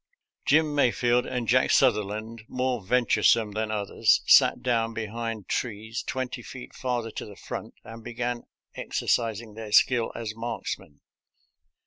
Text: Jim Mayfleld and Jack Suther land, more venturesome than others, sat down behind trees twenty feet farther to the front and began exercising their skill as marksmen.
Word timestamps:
Jim 0.47 0.73
Mayfleld 0.73 1.27
and 1.31 1.47
Jack 1.47 1.69
Suther 1.69 2.03
land, 2.03 2.41
more 2.47 2.81
venturesome 2.83 3.51
than 3.51 3.69
others, 3.69 4.23
sat 4.25 4.63
down 4.63 4.95
behind 4.95 5.47
trees 5.47 6.01
twenty 6.01 6.41
feet 6.41 6.73
farther 6.73 7.11
to 7.11 7.23
the 7.27 7.35
front 7.35 7.75
and 7.83 8.03
began 8.03 8.45
exercising 8.73 9.53
their 9.53 9.71
skill 9.71 10.11
as 10.15 10.33
marksmen. 10.35 11.01